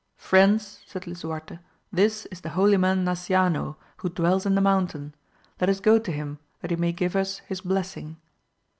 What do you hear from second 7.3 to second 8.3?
his blessing.